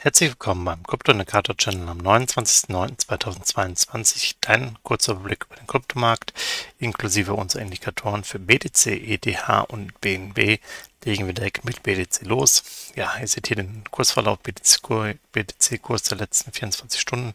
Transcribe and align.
Herzlich 0.00 0.30
willkommen 0.30 0.64
beim 0.64 0.84
Krypto-Indikator 0.84 1.56
Channel 1.56 1.88
am 1.88 1.98
29.09.2022. 1.98 4.36
Dein 4.40 4.78
kurzer 4.84 5.14
Überblick 5.14 5.46
über 5.46 5.56
den 5.56 5.66
Kryptomarkt 5.66 6.32
inklusive 6.78 7.34
unserer 7.34 7.62
Indikatoren 7.62 8.22
für 8.22 8.38
BTC, 8.38 8.86
ETH 8.86 9.26
und 9.66 10.00
BNB. 10.00 10.60
Legen 11.04 11.26
wir 11.26 11.34
direkt 11.34 11.64
mit 11.64 11.82
BTC 11.82 12.22
los. 12.22 12.62
Ja, 12.96 13.12
ihr 13.20 13.28
seht 13.28 13.46
hier 13.46 13.56
den 13.56 13.84
Kursverlauf 13.90 14.40
BTC-Kurs 14.40 16.02
der 16.02 16.18
letzten 16.18 16.52
24 16.52 17.00
Stunden 17.00 17.34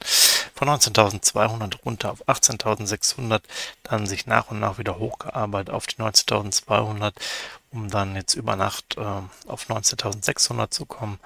von 0.53 0.67
19.200 0.67 1.81
runter 1.83 2.11
auf 2.11 2.27
18.600, 2.27 3.41
dann 3.83 4.05
sich 4.05 4.27
nach 4.27 4.51
und 4.51 4.59
nach 4.59 4.77
wieder 4.77 4.99
hochgearbeitet 4.99 5.73
auf 5.73 5.87
die 5.87 5.95
19.200 5.95 7.13
um 7.73 7.89
dann 7.89 8.15
jetzt 8.15 8.35
über 8.35 8.55
Nacht 8.55 8.97
äh, 8.97 9.21
auf 9.47 9.67
19.600 9.67 10.69
zu 10.69 10.85
kommen. 10.85 11.19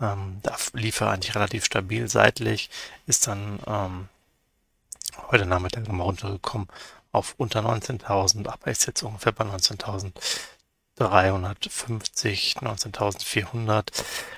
Ähm, 0.00 0.38
da 0.42 0.56
lief 0.72 1.00
er 1.00 1.10
eigentlich 1.10 1.34
relativ 1.34 1.64
stabil 1.64 2.08
seitlich, 2.08 2.70
ist 3.06 3.26
dann 3.26 3.58
ähm, 3.66 4.08
heute 5.30 5.46
Nachmittag 5.46 5.86
nochmal 5.86 6.06
runtergekommen 6.06 6.68
auf 7.12 7.34
unter 7.38 7.60
19.000, 7.60 8.48
aber 8.48 8.70
ist 8.70 8.86
jetzt 8.86 9.02
ungefähr 9.02 9.32
bei 9.32 9.44
19.350, 11.00 12.58
19.400. 12.58 13.86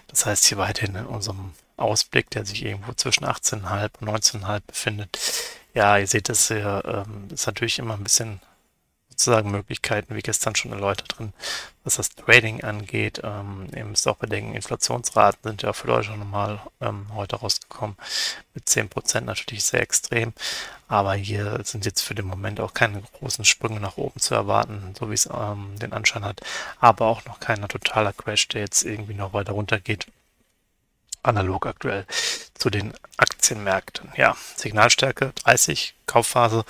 Das 0.09 0.27
heißt 0.27 0.45
hier 0.47 0.59
weiterhin 0.59 0.95
in 0.95 1.07
unserem 1.07 1.55
Ausblick, 1.77 2.31
der 2.31 2.45
sich 2.45 2.65
irgendwo 2.65 2.93
zwischen 2.93 3.25
18,5 3.25 3.91
und 4.01 4.09
19,5 4.09 4.61
befindet. 4.67 5.19
Ja, 5.75 5.97
ihr 5.97 6.07
seht 6.07 6.29
das 6.29 6.49
hier, 6.49 6.83
ähm, 6.85 7.29
ist 7.33 7.47
natürlich 7.47 7.79
immer 7.79 7.95
ein 7.95 8.05
bisschen 8.05 8.41
sozusagen 9.23 9.51
Möglichkeiten, 9.53 10.17
wie 10.17 10.21
gestern 10.21 10.57
schon 10.57 10.73
erläutert 10.73 11.17
drin, 11.17 11.33
was 11.85 11.97
das 11.97 12.11
Trading 12.11 12.65
angeht. 12.65 13.21
Ähm, 13.23 13.69
ihr 13.75 13.85
müsst 13.85 14.07
auch 14.09 14.17
bedenken, 14.17 14.55
Inflationsraten 14.55 15.51
sind 15.51 15.63
ja 15.63 15.73
für 15.73 15.87
Deutschland 15.87 16.19
nochmal 16.19 16.61
ähm, 16.81 17.07
heute 17.15 17.37
rausgekommen 17.37 17.97
mit 18.55 18.67
10% 18.67 19.21
natürlich 19.21 19.65
sehr 19.65 19.81
extrem. 19.81 20.33
Aber 20.89 21.15
hier 21.15 21.61
sind 21.65 21.87
jetzt 21.87 22.03
für 22.03 22.15
den 22.15 22.27
Moment 22.27 22.61
auch 22.61 22.75
keine 22.75 23.03
großen 23.19 23.45
Sprünge 23.45 23.81
nach 23.81 23.97
oben 23.97 24.19
zu 24.19 24.35
erwarten, 24.35 24.95
so 24.99 25.09
wie 25.09 25.15
es 25.15 25.29
ähm, 25.33 25.79
den 25.79 25.93
Anschein 25.93 26.25
hat. 26.25 26.41
Aber 26.81 27.07
auch 27.07 27.25
noch 27.25 27.39
keiner 27.39 27.69
totaler 27.69 28.13
Crash, 28.13 28.49
der 28.49 28.63
jetzt 28.63 28.83
irgendwie 28.83 29.15
noch 29.15 29.33
weiter 29.33 29.53
runter 29.53 29.79
geht 29.79 30.07
analog 31.23 31.67
aktuell 31.67 32.05
zu 32.55 32.69
den 32.69 32.93
Aktienmärkten. 33.43 34.13
Ja, 34.17 34.37
Signalstärke 34.55 35.33
30, 35.43 35.97
Kaufphase 36.07 36.65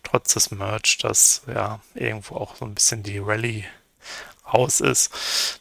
trotz 0.04 0.34
des 0.34 0.52
Merge, 0.52 0.98
dass 1.02 1.44
ja 1.48 1.80
irgendwo 1.96 2.36
auch 2.36 2.56
so 2.56 2.66
ein 2.66 2.76
bisschen 2.76 3.04
die 3.04 3.20
Rallye 3.20 3.66
aus 4.48 4.80
ist. 4.80 5.12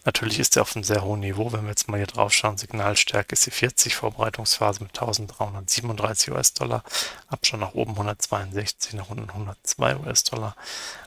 Natürlich 0.04 0.38
ist 0.38 0.56
er 0.56 0.62
auf 0.62 0.74
einem 0.74 0.84
sehr 0.84 1.02
hohen 1.02 1.20
Niveau. 1.20 1.52
Wenn 1.52 1.62
wir 1.62 1.70
jetzt 1.70 1.88
mal 1.88 1.96
hier 1.98 2.06
drauf 2.06 2.32
schauen, 2.32 2.58
Signalstärke 2.58 3.32
ist 3.32 3.46
die 3.46 3.50
40, 3.50 3.94
Vorbereitungsphase 3.94 4.82
mit 4.82 4.90
1337 4.90 6.32
US-Dollar, 6.32 6.84
Abstand 7.28 7.62
nach 7.62 7.74
oben 7.74 7.92
162, 7.92 8.94
nach 8.94 9.10
unten 9.10 9.28
102 9.28 9.96
US-Dollar. 9.96 10.56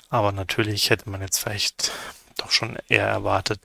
Aber 0.10 0.32
natürlich 0.32 0.90
hätte 0.90 1.10
man 1.10 1.22
jetzt 1.22 1.40
vielleicht 1.40 1.92
doch 2.38 2.52
schon 2.52 2.78
eher 2.88 3.08
erwartet, 3.08 3.60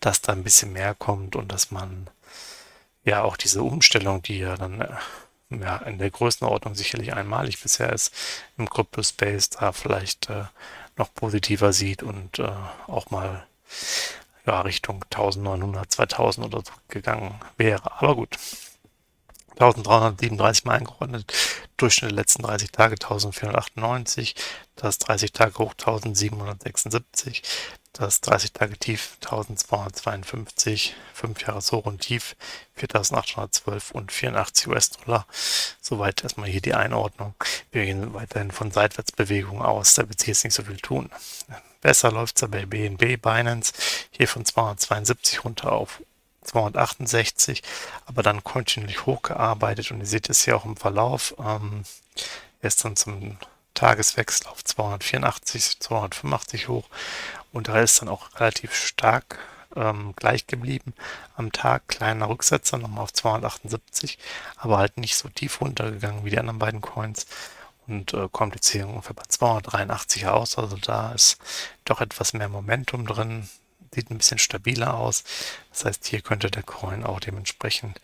dass 0.00 0.22
da 0.22 0.32
ein 0.32 0.44
bisschen 0.44 0.72
mehr 0.72 0.94
kommt 0.94 1.36
und 1.36 1.52
dass 1.52 1.70
man 1.70 2.08
ja 3.04 3.22
auch 3.22 3.36
diese 3.36 3.62
Umstellung, 3.62 4.22
die 4.22 4.38
ja 4.38 4.56
dann 4.56 4.80
äh, 4.80 4.88
ja, 5.50 5.78
in 5.78 5.98
der 5.98 6.10
Größenordnung 6.10 6.74
sicherlich 6.74 7.12
einmalig 7.12 7.60
bisher 7.60 7.92
ist 7.92 8.14
im 8.56 8.70
Crypto-Space, 8.70 9.50
da 9.50 9.72
vielleicht 9.72 10.30
äh, 10.30 10.44
noch 10.96 11.12
positiver 11.12 11.72
sieht 11.72 12.02
und 12.02 12.38
äh, 12.38 12.50
auch 12.86 13.10
mal 13.10 13.46
ja, 14.46 14.60
Richtung 14.62 15.04
1900, 15.04 15.90
2000 15.90 16.46
oder 16.46 16.62
so 16.64 16.72
gegangen 16.88 17.40
wäre. 17.56 18.00
Aber 18.00 18.16
gut. 18.16 18.36
1337 19.60 20.64
mal 20.64 20.78
eingeordnet, 20.78 21.32
Durchschnitt 21.76 22.12
der 22.12 22.16
letzten 22.16 22.42
30 22.42 22.72
Tage 22.72 22.94
1498, 22.94 24.34
das 24.74 24.98
30 24.98 25.32
Tage 25.32 25.58
hoch 25.58 25.72
1776, 25.72 27.42
das 27.92 28.22
30 28.22 28.52
Tage 28.52 28.78
tief 28.78 29.18
1252, 29.22 30.94
5 31.12 31.42
Jahre 31.42 31.60
hoch 31.60 31.84
und 31.84 32.00
tief 32.00 32.36
4812 32.76 33.90
und 33.90 34.12
84 34.12 34.68
US-Dollar. 34.68 35.26
Soweit 35.82 36.22
erstmal 36.22 36.48
hier 36.48 36.62
die 36.62 36.74
Einordnung. 36.74 37.34
Wir 37.70 37.84
gehen 37.84 38.14
weiterhin 38.14 38.52
von 38.52 38.70
Seitwärtsbewegungen 38.70 39.62
aus, 39.62 39.94
da 39.94 40.08
wird 40.08 40.20
sich 40.20 40.28
jetzt 40.28 40.44
nicht 40.44 40.54
so 40.54 40.62
viel 40.62 40.78
tun. 40.78 41.10
Besser 41.80 42.12
läuft 42.12 42.42
es 42.42 42.50
bei 42.50 42.66
BNB 42.66 43.20
Binance, 43.20 43.72
hier 44.10 44.28
von 44.28 44.44
272 44.44 45.44
runter 45.44 45.72
auf 45.72 46.02
268, 46.42 47.62
aber 48.06 48.22
dann 48.22 48.44
kontinuierlich 48.44 49.06
hochgearbeitet 49.06 49.90
und 49.90 50.00
ihr 50.00 50.06
seht 50.06 50.28
es 50.28 50.44
hier 50.44 50.56
auch 50.56 50.64
im 50.64 50.76
Verlauf. 50.76 51.34
Ähm, 51.38 51.84
ist 52.62 52.84
dann 52.84 52.96
zum 52.96 53.38
Tageswechsel 53.74 54.46
auf 54.48 54.62
284, 54.64 55.80
285 55.80 56.68
hoch 56.68 56.88
und 57.52 57.68
da 57.68 57.80
ist 57.80 58.00
dann 58.00 58.08
auch 58.08 58.28
relativ 58.38 58.74
stark 58.74 59.38
ähm, 59.76 60.14
gleich 60.16 60.46
geblieben 60.46 60.94
am 61.36 61.52
Tag. 61.52 61.88
Kleiner 61.88 62.28
Rücksetzer 62.28 62.78
nochmal 62.78 63.04
auf 63.04 63.12
278, 63.12 64.18
aber 64.56 64.78
halt 64.78 64.98
nicht 64.98 65.16
so 65.16 65.28
tief 65.28 65.60
runtergegangen 65.60 66.24
wie 66.24 66.30
die 66.30 66.38
anderen 66.38 66.58
beiden 66.58 66.80
Coins 66.80 67.26
und 67.90 68.14
äh, 68.14 68.28
hier 68.64 68.88
ungefähr 68.88 69.14
bei 69.14 69.24
283 69.28 70.26
aus. 70.26 70.58
Also 70.58 70.76
da 70.76 71.12
ist 71.12 71.38
doch 71.84 72.00
etwas 72.00 72.32
mehr 72.32 72.48
Momentum 72.48 73.06
drin, 73.06 73.48
sieht 73.92 74.10
ein 74.10 74.18
bisschen 74.18 74.38
stabiler 74.38 74.94
aus. 74.94 75.24
Das 75.70 75.84
heißt, 75.84 76.06
hier 76.06 76.20
könnte 76.20 76.50
der 76.50 76.62
Coin 76.62 77.04
auch 77.04 77.20
dementsprechend 77.20 78.00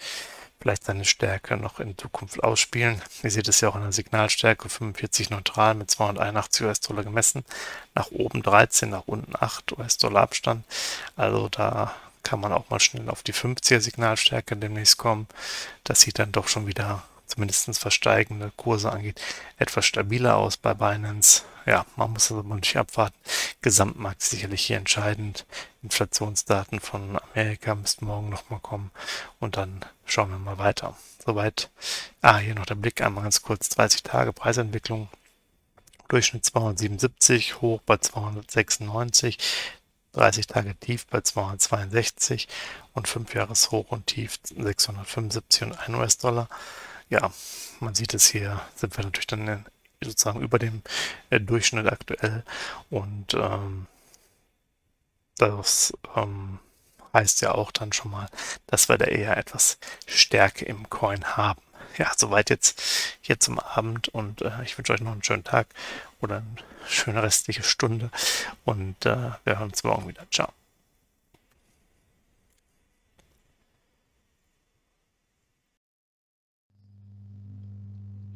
vielleicht 0.61 0.85
seine 0.85 1.05
Stärke 1.05 1.57
noch 1.57 1.81
in 1.81 1.97
Zukunft 1.97 2.43
ausspielen. 2.43 3.03
Ihr 3.23 3.31
seht 3.31 3.47
es 3.47 3.61
ja 3.61 3.69
auch 3.69 3.77
in 3.77 3.83
der 3.83 3.93
Signalstärke 3.93 4.69
45 4.69 5.31
neutral 5.31 5.75
mit 5.75 5.91
281 5.91 6.67
US-Dollar 6.67 7.05
gemessen. 7.05 7.45
Nach 7.95 8.11
oben 8.11 8.43
13, 8.43 8.91
nach 8.91 9.05
unten 9.07 9.35
8 9.39 9.79
US-Dollar 9.79 10.23
Abstand. 10.23 10.65
Also 11.15 11.49
da 11.49 11.95
kann 12.23 12.41
man 12.41 12.53
auch 12.53 12.69
mal 12.71 12.81
schnell 12.81 13.09
auf 13.09 13.23
die 13.23 13.35
50er 13.35 13.81
Signalstärke 13.81 14.57
demnächst 14.57 14.97
kommen. 14.97 15.29
Das 15.85 16.01
sieht 16.01 16.19
dann 16.19 16.33
doch 16.33 16.49
schon 16.49 16.67
wieder 16.67 17.05
zumindest 17.27 17.85
was 17.85 17.95
steigende 17.95 18.53
Kurse 18.57 18.91
angeht, 18.91 19.21
etwas 19.57 19.85
stabiler 19.87 20.37
aus 20.37 20.57
bei 20.57 20.75
Binance. 20.75 21.43
Ja, 21.67 21.85
man 21.97 22.13
muss 22.13 22.31
also 22.31 22.43
mal 22.43 22.57
nicht 22.57 22.77
abwarten. 22.77 23.17
Gesamtmarkt 23.61 24.23
ist 24.23 24.31
sicherlich 24.31 24.65
hier 24.65 24.77
entscheidend. 24.77 25.47
Inflationsdaten 25.83 26.79
von 26.81 27.19
Amerika 27.33 27.75
müssten 27.75 28.07
morgen 28.07 28.29
nochmal 28.29 28.61
kommen 28.61 28.93
und 29.41 29.57
dann 29.57 29.85
schauen 30.05 30.31
wir 30.31 30.39
mal 30.39 30.59
weiter. 30.59 30.97
Soweit. 31.25 31.71
Ah, 32.23 32.39
hier 32.39 32.55
noch 32.55 32.67
der 32.67 32.77
Blick 32.77 33.01
einmal 33.01 33.25
ganz 33.25 33.43
kurz. 33.43 33.69
30 33.71 34.05
Tage 34.05 34.33
Preisentwicklung. 34.33 35.09
Durchschnitt 36.09 36.45
277, 36.45 37.61
hoch 37.61 37.81
bei 37.85 37.97
296. 37.97 39.39
30 40.13 40.47
Tage 40.47 40.75
tief 40.77 41.07
bei 41.07 41.21
262 41.21 42.49
und 42.95 43.07
5 43.07 43.35
Jahres 43.35 43.71
Hoch 43.71 43.91
und 43.91 44.07
Tief 44.07 44.39
675 44.45 45.63
und 45.63 45.79
1 45.79 45.97
US-Dollar. 45.97 46.49
Ja, 47.09 47.31
man 47.81 47.95
sieht 47.95 48.15
es 48.15 48.27
hier, 48.27 48.61
sind 48.75 48.97
wir 48.97 49.05
natürlich 49.05 49.27
dann 49.27 49.65
sozusagen 50.01 50.41
über 50.43 50.59
dem 50.59 50.83
äh, 51.31 51.41
Durchschnitt 51.41 51.87
aktuell 51.87 52.43
und 52.91 53.35
ähm, 53.35 53.87
das 55.39 55.93
ähm, 56.17 56.59
heißt 57.13 57.43
ja 57.43 57.53
auch 57.53 57.71
dann 57.71 57.93
schon 57.93 58.11
mal, 58.11 58.29
dass 58.67 58.89
wir 58.89 58.99
da 58.99 59.07
eher 59.07 59.37
etwas 59.37 59.79
Stärke 60.07 60.65
im 60.65 60.91
Coin 60.91 61.25
haben. 61.37 61.63
Ja, 61.97 62.13
soweit 62.17 62.51
jetzt 62.51 62.83
hier 63.23 63.41
zum 63.41 63.59
Abend 63.59 64.09
und 64.09 64.43
äh, 64.43 64.63
ich 64.65 64.77
wünsche 64.77 64.93
euch 64.93 65.01
noch 65.01 65.13
einen 65.13 65.23
schönen 65.25 65.45
Tag 65.45 65.69
oder 66.21 66.39
eine 66.39 66.57
schöne 66.89 67.23
restliche 67.23 67.63
Stunde 67.63 68.11
und 68.65 69.07
äh, 69.07 69.31
wir 69.45 69.59
hören 69.59 69.71
uns 69.71 69.85
morgen 69.85 70.09
wieder. 70.09 70.27
Ciao. 70.31 70.53